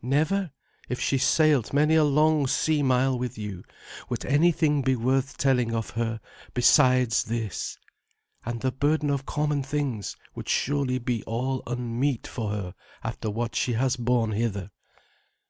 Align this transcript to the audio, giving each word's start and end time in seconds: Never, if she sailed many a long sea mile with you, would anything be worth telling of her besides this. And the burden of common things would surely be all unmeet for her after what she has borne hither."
Never, 0.00 0.52
if 0.88 0.98
she 0.98 1.18
sailed 1.18 1.74
many 1.74 1.96
a 1.96 2.02
long 2.02 2.46
sea 2.46 2.82
mile 2.82 3.18
with 3.18 3.36
you, 3.36 3.62
would 4.08 4.24
anything 4.24 4.80
be 4.80 4.96
worth 4.96 5.36
telling 5.36 5.74
of 5.74 5.90
her 5.90 6.18
besides 6.54 7.24
this. 7.24 7.76
And 8.42 8.62
the 8.62 8.72
burden 8.72 9.10
of 9.10 9.26
common 9.26 9.62
things 9.62 10.16
would 10.34 10.48
surely 10.48 10.96
be 10.96 11.22
all 11.24 11.62
unmeet 11.66 12.26
for 12.26 12.52
her 12.52 12.74
after 13.04 13.30
what 13.30 13.54
she 13.54 13.74
has 13.74 13.96
borne 13.96 14.32
hither." 14.32 14.70